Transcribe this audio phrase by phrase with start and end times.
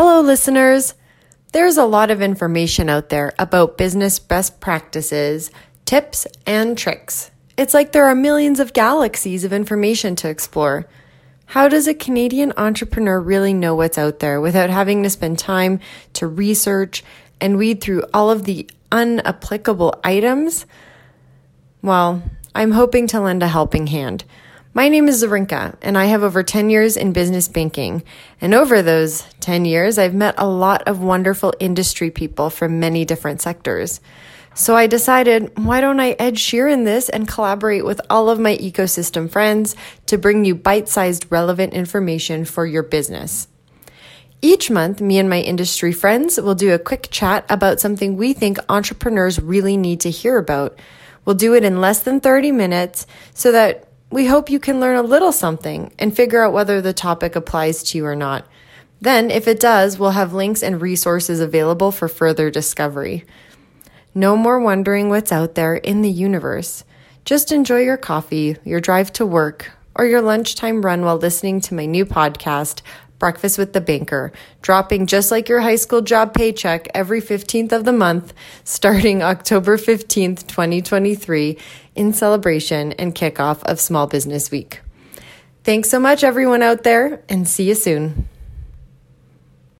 [0.00, 0.94] Hello, listeners.
[1.52, 5.50] There's a lot of information out there about business best practices,
[5.86, 7.32] tips, and tricks.
[7.56, 10.86] It's like there are millions of galaxies of information to explore.
[11.46, 15.80] How does a Canadian entrepreneur really know what's out there without having to spend time
[16.12, 17.02] to research
[17.40, 20.64] and weed through all of the unapplicable items?
[21.82, 22.22] Well,
[22.54, 24.24] I'm hoping to lend a helping hand.
[24.78, 28.04] My name is Zarinka, and I have over 10 years in business banking.
[28.40, 33.04] And over those 10 years, I've met a lot of wonderful industry people from many
[33.04, 34.00] different sectors.
[34.54, 38.38] So I decided, why don't I edge Ed Sheeran this and collaborate with all of
[38.38, 39.74] my ecosystem friends
[40.06, 43.48] to bring you bite sized relevant information for your business.
[44.40, 48.32] Each month, me and my industry friends will do a quick chat about something we
[48.32, 50.78] think entrepreneurs really need to hear about.
[51.24, 54.96] We'll do it in less than 30 minutes so that we hope you can learn
[54.96, 58.46] a little something and figure out whether the topic applies to you or not.
[59.00, 63.24] Then, if it does, we'll have links and resources available for further discovery.
[64.14, 66.84] No more wondering what's out there in the universe.
[67.24, 71.74] Just enjoy your coffee, your drive to work, or your lunchtime run while listening to
[71.74, 72.80] my new podcast,
[73.18, 77.84] Breakfast with the Banker, dropping just like your high school job paycheck every 15th of
[77.84, 78.32] the month,
[78.64, 81.58] starting October 15th, 2023,
[81.94, 84.80] in celebration and kickoff of Small Business Week.
[85.64, 88.28] Thanks so much, everyone out there, and see you soon.